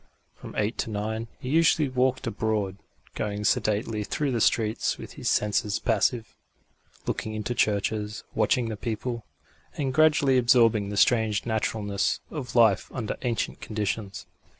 From 0.33 0.55
eight 0.55 0.79
to 0.79 0.89
nine 0.89 1.27
he 1.39 1.49
usually 1.49 1.87
walked 1.87 2.25
abroad, 2.25 2.77
going 3.13 3.43
sedately 3.43 4.03
through 4.03 4.31
the 4.31 4.41
streets 4.41 4.97
with 4.97 5.13
his 5.13 5.29
senses 5.29 5.77
passive, 5.77 6.35
looking 7.05 7.35
into 7.35 7.53
churches, 7.53 8.23
watching 8.33 8.69
the 8.69 8.75
people, 8.77 9.25
and 9.77 9.93
gradually 9.93 10.39
absorbing 10.39 10.89
the 10.89 10.97
strange 10.97 11.45
naturalness 11.45 12.19
of 12.31 12.55
life 12.55 12.91
under 12.91 13.15
ancient 13.21 13.61
conditions. 13.61 14.25